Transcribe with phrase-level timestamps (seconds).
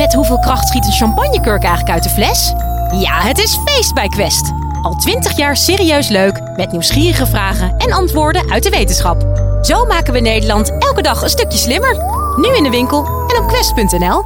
[0.00, 2.52] Met hoeveel kracht schiet een champagnekurk eigenlijk uit de fles?
[3.00, 4.52] Ja, het is feest bij Quest.
[4.82, 9.22] Al twintig jaar serieus leuk, met nieuwsgierige vragen en antwoorden uit de wetenschap.
[9.62, 11.96] Zo maken we Nederland elke dag een stukje slimmer.
[12.36, 14.22] Nu in de winkel en op quest.nl.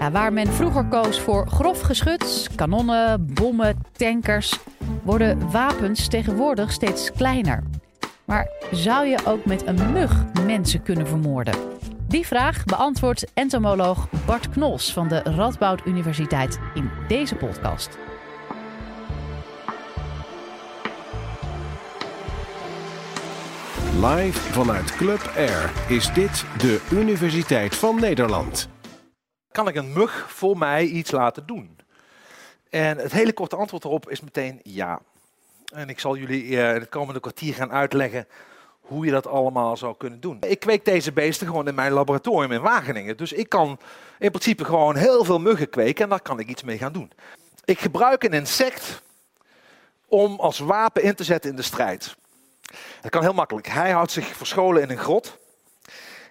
[0.00, 4.58] Ja, waar men vroeger koos voor grof geschut, kanonnen, bommen, tankers,
[5.02, 7.62] worden wapens tegenwoordig steeds kleiner.
[8.28, 11.54] Maar zou je ook met een mug mensen kunnen vermoorden?
[12.08, 17.98] Die vraag beantwoordt entomoloog Bart Knols van de Radboud Universiteit in deze podcast.
[23.94, 28.68] Live vanuit Club Air is dit de Universiteit van Nederland.
[29.50, 31.78] Kan ik een mug voor mij iets laten doen?
[32.70, 35.00] En het hele korte antwoord erop is meteen ja.
[35.74, 38.26] En ik zal jullie eh, in het komende kwartier gaan uitleggen
[38.80, 40.38] hoe je dat allemaal zou kunnen doen.
[40.40, 43.16] Ik kweek deze beesten gewoon in mijn laboratorium in Wageningen.
[43.16, 43.78] Dus ik kan
[44.18, 47.12] in principe gewoon heel veel muggen kweken en daar kan ik iets mee gaan doen.
[47.64, 49.02] Ik gebruik een insect
[50.06, 52.16] om als wapen in te zetten in de strijd.
[53.00, 53.66] Dat kan heel makkelijk.
[53.66, 55.38] Hij houdt zich verscholen in een grot.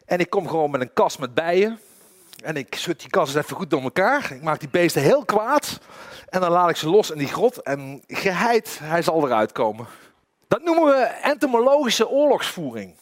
[0.05, 1.79] En ik kom gewoon met een kas met bijen.
[2.43, 4.31] En ik schud die kas eens even goed door elkaar.
[4.31, 5.79] Ik maak die beesten heel kwaad.
[6.29, 7.61] En dan laat ik ze los in die grot.
[7.61, 9.87] En geheid, hij zal eruit komen.
[10.47, 12.95] Dat noemen we entomologische oorlogsvoering.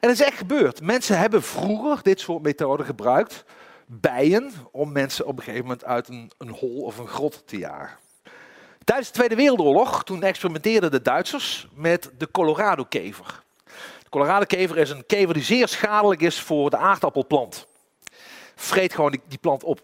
[0.00, 0.82] En dat is echt gebeurd.
[0.82, 3.44] Mensen hebben vroeger dit soort methoden gebruikt.
[3.86, 7.58] Bijen om mensen op een gegeven moment uit een, een hol of een grot te
[7.58, 7.98] jagen.
[8.84, 13.42] Tijdens de Tweede Wereldoorlog, toen experimenteerden de Duitsers met de Colorado-kever.
[14.02, 17.66] De Colorado-kever is een kever die zeer schadelijk is voor de aardappelplant.
[18.54, 19.80] Vreet gewoon die, die plant op.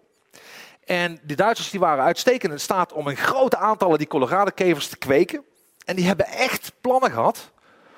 [0.88, 4.96] En de Duitsers die waren uitstekend in staat om in grote aantallen die Colorado-kevers te
[4.96, 5.44] kweken.
[5.84, 7.50] En die hebben echt plannen gehad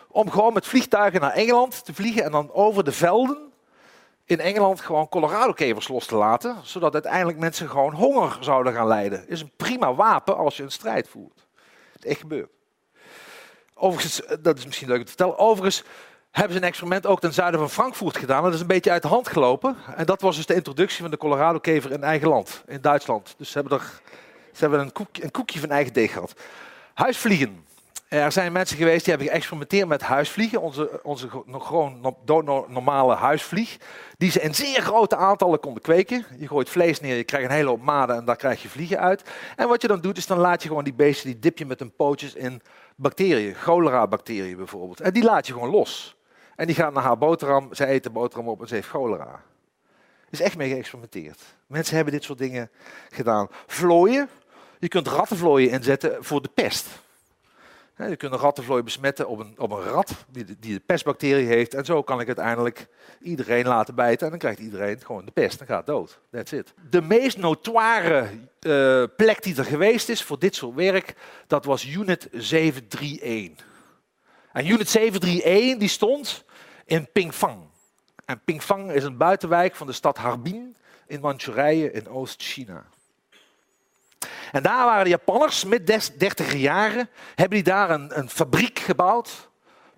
[0.08, 3.52] om gewoon met vliegtuigen naar Engeland te vliegen en dan over de velden
[4.24, 9.28] in Engeland gewoon Colorado-kevers los te laten, zodat uiteindelijk mensen gewoon honger zouden gaan lijden.
[9.28, 11.46] Is een prima wapen als je een strijd voert.
[11.92, 12.50] Het echt gebeurd.
[13.74, 15.84] Overigens, eh, dat is misschien leuk om te vertellen, overigens
[16.30, 18.42] hebben ze een experiment ook ten zuiden van Frankfurt gedaan.
[18.42, 19.76] Dat is een beetje uit de hand gelopen.
[19.96, 23.34] En dat was dus de introductie van de Colorado-kever in eigen land, in Duitsland.
[23.38, 24.00] Dus ze hebben, er,
[24.52, 26.34] ze hebben een, koek, een koekje van eigen deeg gehad.
[26.94, 27.64] Huisvliegen.
[28.08, 32.16] Er zijn mensen geweest die hebben geëxperimenteerd met huisvliegen, onze, onze gewoon
[32.68, 33.76] normale huisvlieg,
[34.18, 36.24] die ze in zeer grote aantallen konden kweken.
[36.38, 38.98] Je gooit vlees neer, je krijgt een hele hoop maden en daar krijg je vliegen
[38.98, 39.22] uit.
[39.56, 41.66] En wat je dan doet, is dan laat je gewoon die beesten, die dip je
[41.66, 42.62] met hun pootjes in
[42.96, 45.00] bacteriën, cholera-bacteriën bijvoorbeeld.
[45.00, 46.16] En die laat je gewoon los.
[46.60, 49.42] En die gaan naar haar boterham, zij eet de boterham op en ze heeft cholera.
[50.24, 51.40] Er is echt mee geëxperimenteerd.
[51.66, 52.70] Mensen hebben dit soort dingen
[53.10, 53.48] gedaan.
[53.66, 54.28] Vlooien,
[54.78, 56.86] je kunt rattenvlooien inzetten voor de pest.
[57.96, 61.46] Je kunt een rattenvlooi besmetten op een, op een rat die de, die de pestbacterie
[61.46, 61.74] heeft.
[61.74, 62.86] En zo kan ik uiteindelijk
[63.20, 64.24] iedereen laten bijten.
[64.24, 66.20] En dan krijgt iedereen gewoon de pest en gaat dood.
[66.30, 66.74] That's it.
[66.90, 68.28] De meest notoire
[68.60, 71.14] uh, plek die er geweest is voor dit soort werk,
[71.46, 73.68] dat was Unit 731.
[74.52, 76.44] En Unit 731 die stond
[76.90, 77.62] in Pingfang.
[78.24, 82.84] En Pingfang is een buitenwijk van de stad Harbin in Manchurije in Oost-China.
[84.52, 89.48] En daar waren de Japanners, met 30 jaren, hebben die daar een, een fabriek gebouwd.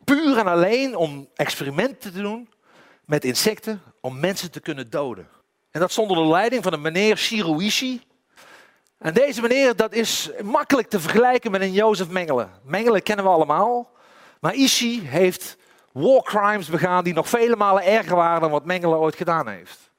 [0.05, 2.49] Puur en alleen om experimenten te doen
[3.05, 5.29] met insecten, om mensen te kunnen doden.
[5.71, 8.03] En dat stond onder de leiding van een meneer Shiroishi.
[8.99, 12.49] En deze meneer, dat is makkelijk te vergelijken met een Jozef Mengele.
[12.63, 13.91] Mengele kennen we allemaal.
[14.41, 15.57] Maar Ishii heeft
[15.93, 19.91] war crimes begaan die nog vele malen erger waren dan wat Mengele ooit gedaan heeft.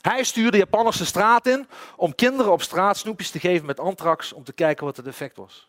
[0.00, 4.32] Hij stuurde Japanners de straat in om kinderen op straat snoepjes te geven met antrax
[4.32, 5.68] om te kijken wat het effect was.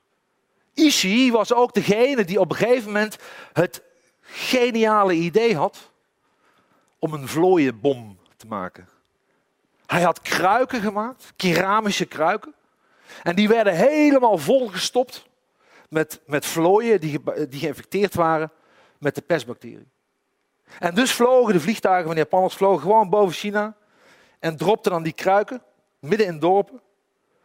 [0.74, 3.18] Ishii was ook degene die op een gegeven moment
[3.54, 3.82] het
[4.22, 5.92] geniale idee had
[7.00, 8.90] om een vlooienbom te maken.
[9.86, 12.54] Hij had kruiken gemaakt, keramische kruiken.
[13.24, 15.28] En die werden helemaal volgestopt
[15.90, 17.20] met, met vlooien die,
[17.50, 18.52] die geïnfecteerd waren
[19.00, 19.88] met de pestbacterie.
[20.80, 23.76] En dus vlogen de vliegtuigen van de Japanners vlogen gewoon boven China
[24.40, 25.64] en dropte dan die kruiken
[26.00, 26.82] midden in dorpen.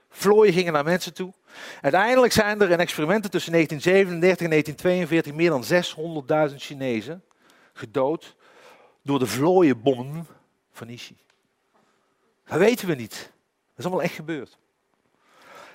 [0.09, 1.33] Vlooien gingen naar mensen toe.
[1.81, 7.25] Uiteindelijk zijn er in experimenten tussen 1937 en 1942 meer dan 600.000 Chinezen
[7.73, 8.37] gedood
[9.03, 10.27] door de vlooienbommen
[10.73, 11.17] van Ishi.
[12.45, 13.33] Dat weten we niet.
[13.69, 14.59] Dat is allemaal echt gebeurd.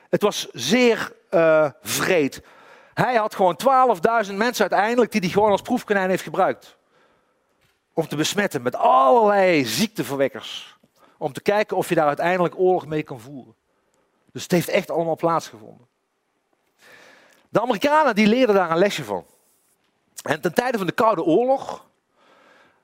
[0.09, 2.41] Het was zeer uh, vreed.
[2.99, 3.59] Hij had gewoon
[4.27, 6.77] 12.000 mensen uiteindelijk die hij gewoon als proefkonijn heeft gebruikt.
[7.93, 10.77] Om te besmetten met allerlei ziekteverwekkers
[11.17, 13.55] om te kijken of je daar uiteindelijk oorlog mee kan voeren.
[14.31, 15.87] Dus het heeft echt allemaal plaatsgevonden.
[17.49, 19.25] De Amerikanen die leerden daar een lesje van.
[20.23, 21.85] En ten tijde van de Koude Oorlog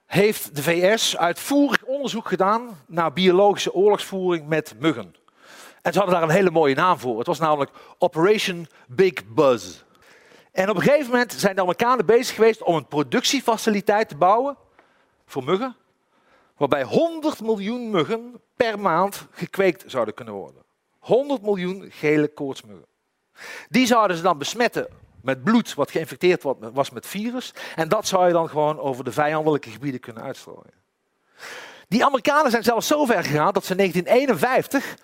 [0.05, 5.15] heeft de VS uitvoerig onderzoek gedaan naar biologische oorlogsvoering met muggen.
[5.81, 7.17] En ze hadden daar een hele mooie naam voor.
[7.17, 9.83] Het was namelijk Operation Big Buzz.
[10.55, 14.57] En op een gegeven moment zijn de Amerikanen bezig geweest om een productiefaciliteit te bouwen
[15.25, 15.75] voor muggen,
[16.57, 20.63] waarbij 100 miljoen muggen per maand gekweekt zouden kunnen worden.
[20.99, 22.85] 100 miljoen gele koortsmuggen.
[23.69, 24.87] Die zouden ze dan besmetten
[25.21, 26.43] met bloed wat geïnfecteerd
[26.73, 27.53] was met virus.
[27.75, 30.73] En dat zou je dan gewoon over de vijandelijke gebieden kunnen uitstrooien.
[31.87, 34.97] Die Amerikanen zijn zelfs zo ver gegaan dat ze in 1951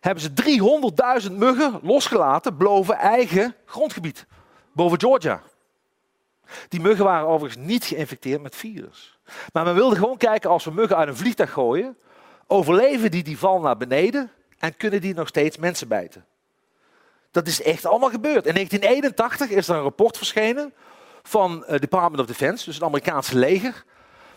[0.00, 4.26] hebben ze 300.000 muggen losgelaten boven eigen grondgebied,
[4.72, 5.42] boven Georgia.
[6.68, 9.18] Die muggen waren overigens niet geïnfecteerd met virus.
[9.52, 11.96] Maar men wilde gewoon kijken als we muggen uit een vliegtuig gooien,
[12.46, 16.24] overleven die die val naar beneden en kunnen die nog steeds mensen bijten.
[17.30, 18.46] Dat is echt allemaal gebeurd.
[18.46, 20.74] In 1981 is er een rapport verschenen
[21.22, 23.84] van het eh, Department of Defense, dus het Amerikaanse leger,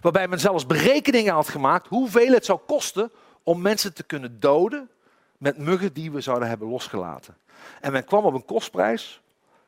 [0.02, 3.12] waarbij men zelfs berekeningen had gemaakt hoeveel het zou kosten
[3.44, 4.90] om mensen te kunnen doden
[5.38, 7.38] met muggen die we zouden hebben losgelaten.
[7.82, 9.22] En men kwam op een kostprijs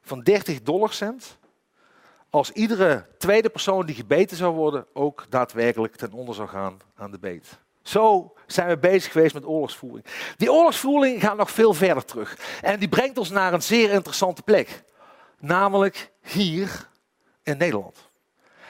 [0.07, 1.37] van 30 dollarcent
[2.29, 7.11] als iedere tweede persoon die gebeten zou worden ook daadwerkelijk ten onder zou gaan aan
[7.11, 7.59] de beet.
[7.81, 10.05] Zo zijn we bezig geweest met oorlogsvoering.
[10.37, 12.37] Die oorlogsvoering gaat nog veel verder terug.
[12.61, 14.83] En die brengt ons naar een zeer interessante plek.
[15.39, 16.87] Namelijk hier
[17.43, 18.09] in Nederland.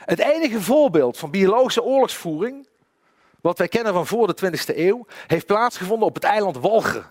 [0.05, 2.67] Het enige voorbeeld van biologische oorlogsvoering,
[3.41, 7.05] wat wij kennen van voor de 20e eeuw, heeft plaatsgevonden op het eiland Walcheren.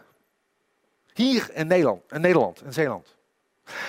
[1.12, 3.16] Hier in Nederland, in Nederland, in Zeeland.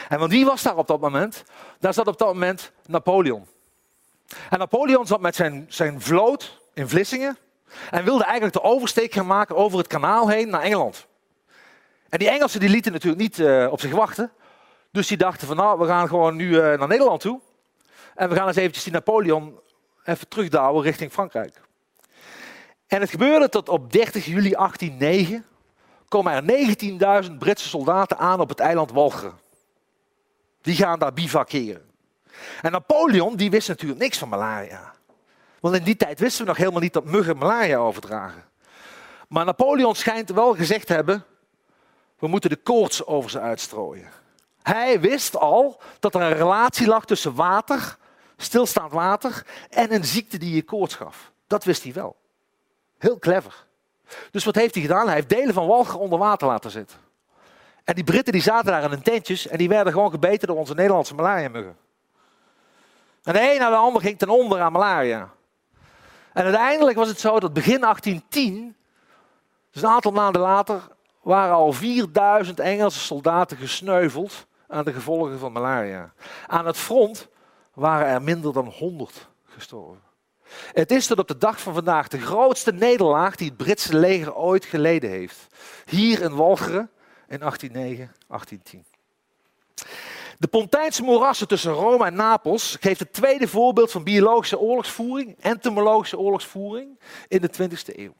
[0.09, 1.43] En want wie was daar op dat moment?
[1.79, 3.47] Daar zat op dat moment Napoleon.
[4.49, 7.37] En Napoleon zat met zijn, zijn vloot in Vlissingen
[7.89, 11.07] en wilde eigenlijk de oversteek gaan maken over het kanaal heen naar Engeland.
[12.09, 14.31] En die Engelsen die lieten natuurlijk niet uh, op zich wachten.
[14.91, 17.39] Dus die dachten van nou, we gaan gewoon nu uh, naar Nederland toe.
[18.15, 19.59] En we gaan eens eventjes die Napoleon
[20.03, 21.61] even terugdouwen richting Frankrijk.
[22.87, 25.45] En het gebeurde tot op 30 juli 1809
[26.07, 29.33] komen er 19.000 Britse soldaten aan op het eiland Walcheren.
[30.67, 31.89] Die gaan daar bivakeren.
[32.61, 34.93] En Napoleon die wist natuurlijk niks van malaria.
[35.59, 38.43] Want in die tijd wisten we nog helemaal niet dat muggen malaria overdragen.
[39.27, 41.25] Maar Napoleon schijnt wel gezegd te hebben,
[42.19, 44.09] we moeten de koorts over ze uitstrooien.
[44.61, 47.97] Hij wist al dat er een relatie lag tussen water,
[48.37, 51.31] stilstaand water, en een ziekte die je koorts gaf.
[51.47, 52.15] Dat wist hij wel.
[52.97, 53.65] Heel clever.
[54.31, 55.05] Dus wat heeft hij gedaan?
[55.05, 57.06] Hij heeft delen van Walger onder water laten zitten.
[57.87, 60.57] En die Britten die zaten daar in hun tentjes en die werden gewoon gebeten door
[60.57, 61.77] onze Nederlandse malaria-muggen.
[63.23, 65.29] En de een na de ander ging ten onder aan malaria.
[66.33, 68.75] En uiteindelijk was het zo dat begin 1810,
[69.71, 70.87] dus een aantal maanden later,
[71.21, 76.13] waren al 4000 Engelse soldaten gesneuveld aan de gevolgen van malaria.
[76.47, 77.27] Aan het front
[77.73, 80.01] waren er minder dan 100 gestorven.
[80.73, 84.35] Het is tot op de dag van vandaag de grootste nederlaag die het Britse leger
[84.35, 85.47] ooit geleden heeft.
[85.85, 86.91] Hier in Walcheren
[87.27, 88.85] in 1809, 1810.
[90.39, 96.17] De Pontijnse moerassen tussen Rome en Napels geeft het tweede voorbeeld van biologische oorlogsvoering, entomologische
[96.17, 98.13] oorlogsvoering in de 20e eeuw.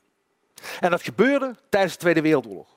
[0.80, 2.68] En dat gebeurde tijdens de Tweede Wereldoorlog.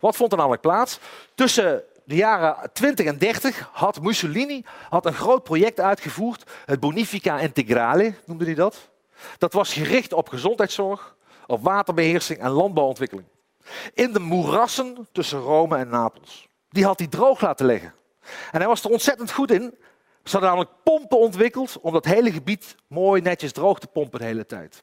[0.00, 0.98] Wat vond er namelijk plaats?
[1.34, 7.38] Tussen de jaren 20 en 30 had Mussolini had een groot project uitgevoerd, het Bonifica
[7.38, 8.88] Integrale noemde hij dat.
[9.38, 13.26] Dat was gericht op gezondheidszorg, op waterbeheersing en landbouwontwikkeling.
[13.94, 16.48] In de moerassen tussen Rome en Napels.
[16.70, 17.94] Die had hij droog laten leggen.
[18.50, 19.74] En hij was er ontzettend goed in.
[20.24, 24.24] Ze hadden namelijk pompen ontwikkeld om dat hele gebied mooi netjes droog te pompen de
[24.24, 24.82] hele tijd.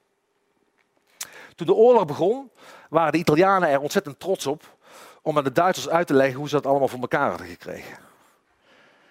[1.55, 2.51] Toen de oorlog begon,
[2.89, 4.77] waren de Italianen er ontzettend trots op
[5.21, 7.97] om aan de Duitsers uit te leggen hoe ze dat allemaal voor elkaar hadden gekregen.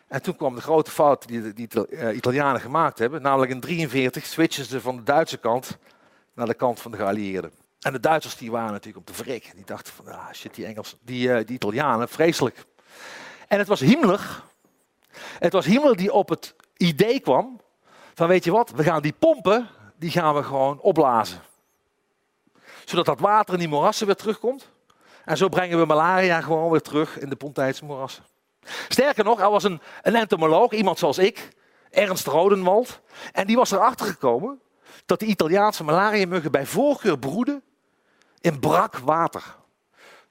[0.06, 4.26] En toen kwam de grote fout die de eh, Italianen gemaakt hebben, namelijk in 1943
[4.26, 5.78] switchen ze van de Duitse kant
[6.34, 7.52] naar de kant van de geallieerden.
[7.84, 9.52] En de Duitsers die waren natuurlijk op de vrek.
[9.54, 12.64] Die dachten van, ah shit, die Engels, die, uh, die Italianen, vreselijk.
[13.48, 14.42] En het was Himmler.
[15.38, 17.60] Het was Himmler die op het idee kwam
[18.14, 21.40] van weet je wat, we gaan die pompen, die gaan we gewoon opblazen.
[22.84, 24.70] Zodat dat water in die moerassen weer terugkomt.
[25.24, 28.24] En zo brengen we malaria gewoon weer terug in de Pontijnse moerassen.
[28.88, 31.48] Sterker nog, er was een, een entomoloog, iemand zoals ik,
[31.90, 33.00] Ernst Rodenwald.
[33.32, 34.60] En die was erachter gekomen
[35.06, 37.62] dat de Italiaanse malaria-muggen bij voorkeur broeden
[38.44, 39.56] in brak water.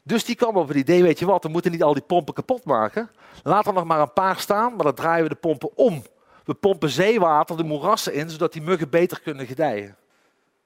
[0.04, 2.34] Dus die kwam op het idee, weet je wat, we moeten niet al die pompen
[2.34, 3.10] kapot maken.
[3.44, 6.04] Laat er nog maar een paar staan, maar dan draaien we de pompen om.
[6.44, 9.96] We pompen zeewater de moerassen in, zodat die muggen beter kunnen gedijen.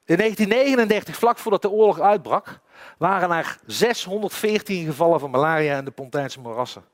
[0.04, 2.60] In 1939, vlak voordat de oorlog uitbrak,
[2.98, 6.84] waren er 614 gevallen van malaria in de Pontijnse moerassen.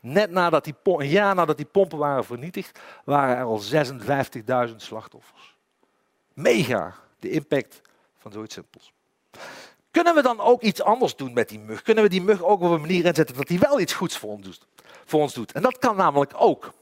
[0.00, 3.62] Net nadat die, een jaar nadat die pompen waren vernietigd, waren er al
[4.68, 5.56] 56.000 slachtoffers.
[6.32, 7.80] Mega, de impact
[8.18, 8.92] van zoiets simpels.
[9.90, 11.82] Kunnen we dan ook iets anders doen met die mug?
[11.82, 14.30] Kunnen we die mug ook op een manier inzetten dat hij wel iets goeds voor
[14.30, 14.66] ons doet?
[15.04, 15.52] Voor ons doet?
[15.52, 16.72] En dat kan namelijk ook.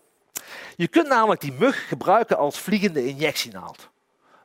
[0.77, 3.89] Je kunt namelijk die mug gebruiken als vliegende injectienaald.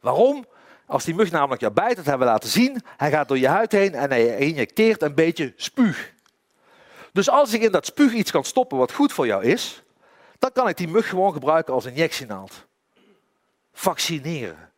[0.01, 0.45] Waarom?
[0.85, 3.47] Als die mug namelijk jou bijt, dat hebben we laten zien, hij gaat door je
[3.47, 6.13] huid heen en hij injecteert een beetje spuug.
[7.11, 9.83] Dus als ik in dat spuug iets kan stoppen wat goed voor jou is,
[10.39, 12.65] dan kan ik die mug gewoon gebruiken als injectienaald.
[13.73, 14.72] Vaccineren.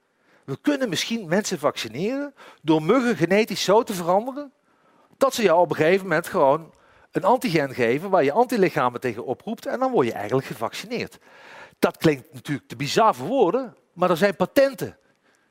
[0.46, 4.54] We kunnen misschien mensen vaccineren door muggen genetisch zo te veranderen
[5.18, 6.74] dat ze jou op een gegeven moment gewoon
[7.12, 11.18] een antigen geven waar je antilichamen tegen oproept en dan word je eigenlijk gevaccineerd.
[11.80, 14.98] Dat klinkt natuurlijk te bizar voor woorden, maar er zijn patenten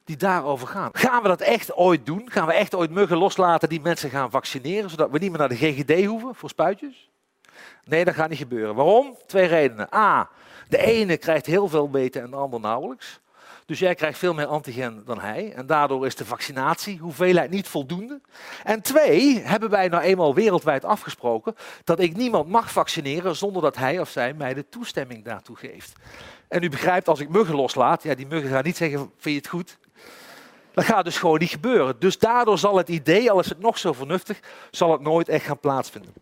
[0.05, 0.91] die daarover gaan.
[0.93, 2.31] Gaan we dat echt ooit doen?
[2.31, 5.49] Gaan we echt ooit muggen loslaten die mensen gaan vaccineren, zodat we niet meer naar
[5.49, 7.11] de GGD hoeven voor spuitjes?
[7.85, 8.75] Nee, dat gaat niet gebeuren.
[8.75, 9.17] Waarom?
[9.27, 9.95] Twee redenen.
[9.95, 10.31] A,
[10.69, 13.21] de ene krijgt heel veel beter en de ander nauwelijks.
[13.67, 15.53] Dus jij krijgt veel meer antigen dan hij.
[15.53, 18.21] En daardoor is de vaccinatie hoeveelheid niet voldoende.
[18.65, 21.55] En twee, hebben wij nou eenmaal wereldwijd afgesproken
[21.85, 25.93] dat ik niemand mag vaccineren zonder dat hij of zij mij de toestemming daartoe geeft.
[26.49, 29.41] En u begrijpt, als ik muggen loslaat, ja, die muggen gaan niet zeggen, vind je
[29.41, 29.79] het goed?
[30.73, 31.97] Dat gaat dus gewoon niet gebeuren.
[31.99, 34.41] Dus daardoor zal het idee, al is het nog zo vernuftig,
[34.71, 36.13] zal het nooit echt gaan plaatsvinden.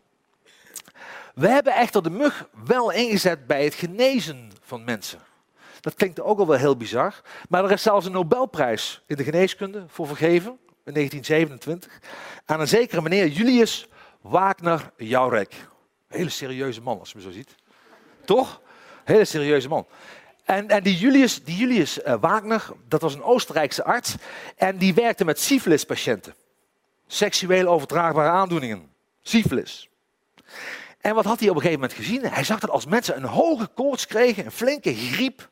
[1.35, 5.19] We hebben echter de mug wel ingezet bij het genezen van mensen.
[5.83, 7.21] Dat klinkt ook al wel heel bizar.
[7.49, 12.01] Maar er is zelfs een Nobelprijs in de geneeskunde voor vergeven, in 1927,
[12.45, 13.89] aan een zekere meneer Julius
[14.21, 15.55] Wagner Jaurek.
[16.09, 17.55] Hele serieuze man, als je me zo ziet.
[18.25, 18.61] Toch?
[19.05, 19.87] Hele serieuze man.
[20.45, 24.15] En, en die Julius, die Julius uh, Wagner, dat was een Oostenrijkse arts.
[24.57, 26.35] En die werkte met syphilis-patiënten.
[27.07, 28.91] Seksueel overdraagbare aandoeningen.
[29.23, 29.89] Syphilis.
[31.01, 32.25] En wat had hij op een gegeven moment gezien?
[32.25, 35.51] Hij zag dat als mensen een hoge koorts kregen, een flinke griep,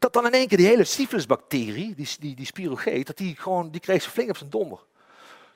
[0.00, 3.70] dat dan in één keer die hele syphilisbacterie, die, die, die spirogeet, dat die gewoon,
[3.70, 4.78] die kreeg ze flink op zijn donder.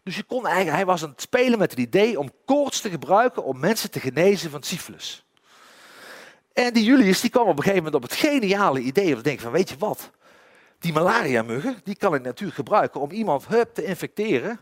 [0.03, 2.91] Dus je kon eigenlijk, hij was aan het spelen met het idee om koorts te
[2.91, 5.25] gebruiken om mensen te genezen van syphilis.
[6.53, 9.23] En die Julius die kwam op een gegeven moment op het geniale idee om te
[9.23, 10.11] denken van weet je wat,
[10.79, 14.61] die malaria-muggen, die kan ik natuurlijk gebruiken om iemand hup, te infecteren.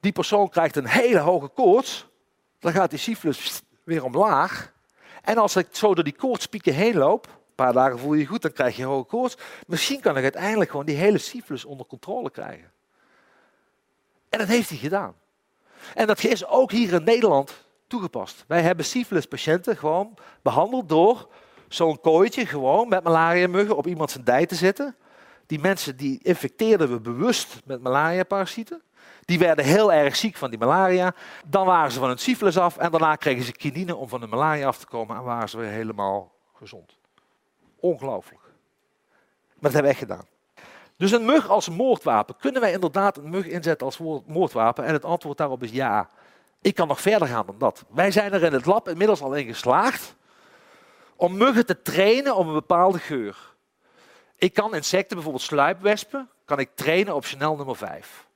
[0.00, 2.06] Die persoon krijgt een hele hoge koorts,
[2.58, 4.72] dan gaat die syphilis weer omlaag.
[5.22, 8.42] En als ik zo door die koortspieken heen loop, paar dagen voel je je goed,
[8.42, 9.36] dan krijg je hoge koorts.
[9.66, 12.72] Misschien kan ik uiteindelijk gewoon die hele syphilis onder controle krijgen.
[14.28, 15.14] En dat heeft hij gedaan.
[15.94, 18.44] En dat is ook hier in Nederland toegepast.
[18.46, 21.28] Wij hebben syphilis-patiënten gewoon behandeld door
[21.68, 24.96] zo'n kooitje gewoon met malaria-muggen op iemand zijn dij te zetten.
[25.46, 28.82] Die mensen die infecteerden we bewust met malaria-parasieten.
[29.24, 31.14] Die werden heel erg ziek van die malaria.
[31.46, 34.26] Dan waren ze van hun syphilis af en daarna kregen ze kinine om van de
[34.26, 36.98] malaria af te komen en waren ze weer helemaal gezond.
[37.84, 38.40] Ongelooflijk.
[38.40, 40.26] Maar dat hebben we echt gedaan.
[40.96, 42.36] Dus een mug als moordwapen.
[42.36, 44.84] Kunnen wij inderdaad een mug inzetten als moordwapen?
[44.84, 46.10] En het antwoord daarop is ja.
[46.60, 47.84] Ik kan nog verder gaan dan dat.
[47.88, 50.14] Wij zijn er in het lab inmiddels al in geslaagd
[51.16, 53.36] om muggen te trainen op een bepaalde geur.
[54.36, 58.26] Ik kan insecten, bijvoorbeeld sluipwespen, kan ik trainen op Chanel nummer 5.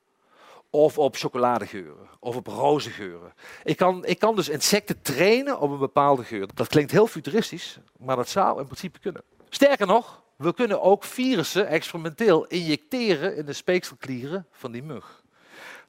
[0.69, 3.33] Of op chocoladegeuren, of op rozengeuren.
[3.63, 6.47] Ik kan, ik kan dus insecten trainen op een bepaalde geur.
[6.53, 9.23] Dat klinkt heel futuristisch, maar dat zou in principe kunnen.
[9.49, 15.23] Sterker nog, we kunnen ook virussen experimenteel injecteren in de speekselklieren van die mug.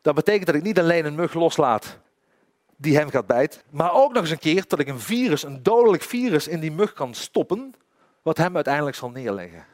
[0.02, 1.99] Dat betekent dat ik niet alleen een mug loslaat
[2.76, 5.62] die hem gaat bijten, maar ook nog eens een keer dat ik een virus, een
[5.62, 7.75] dodelijk virus in die mug kan stoppen,
[8.23, 9.67] wat hem uiteindelijk zal neerleggen.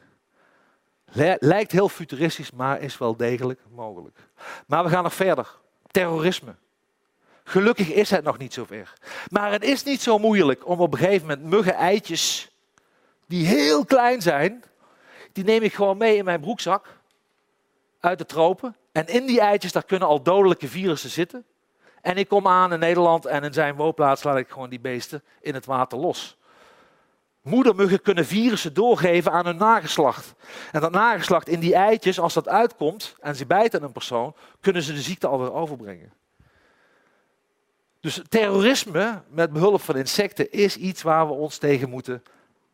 [1.39, 4.17] Lijkt heel futuristisch, maar is wel degelijk mogelijk.
[4.67, 5.55] Maar we gaan nog verder.
[5.91, 6.55] Terrorisme.
[7.43, 8.93] Gelukkig is het nog niet zover.
[9.29, 12.51] Maar het is niet zo moeilijk om op een gegeven moment muggen-eitjes
[13.27, 14.63] die heel klein zijn,
[15.31, 16.97] die neem ik gewoon mee in mijn broekzak
[17.99, 18.75] uit de tropen.
[18.91, 21.45] En in die eitjes, daar kunnen al dodelijke virussen zitten.
[22.01, 25.23] En ik kom aan in Nederland en in zijn woonplaats laat ik gewoon die beesten
[25.41, 26.37] in het water los.
[27.41, 30.33] Moedermuggen kunnen virussen doorgeven aan hun nageslacht.
[30.71, 34.81] En dat nageslacht in die eitjes, als dat uitkomt en ze bijten een persoon, kunnen
[34.81, 36.13] ze de ziekte alweer overbrengen.
[37.99, 42.23] Dus terrorisme met behulp van insecten is iets waar we ons tegen moeten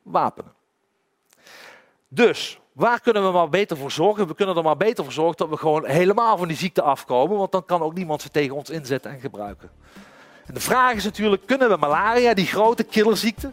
[0.03, 0.53] wapenen.
[2.07, 4.27] Dus, waar kunnen we maar beter voor zorgen?
[4.27, 7.37] We kunnen er maar beter voor zorgen dat we gewoon helemaal van die ziekte afkomen,
[7.37, 9.69] want dan kan ook niemand ze tegen ons inzetten en gebruiken.
[10.45, 13.51] En de vraag is natuurlijk, kunnen we malaria, die grote killerziekte,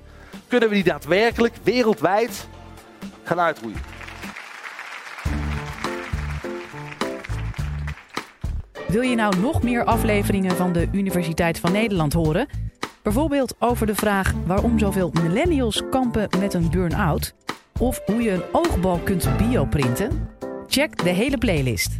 [0.49, 2.49] kunnen we die daadwerkelijk wereldwijd
[3.23, 3.81] gaan uitroeien?
[8.89, 12.49] Wil je nou nog meer afleveringen van de Universiteit van Nederland horen?
[13.03, 17.35] Bijvoorbeeld over de vraag waarom zoveel millennials kampen met een burn-out.
[17.79, 20.29] Of hoe je een oogbal kunt bioprinten.
[20.67, 21.99] Check de hele playlist.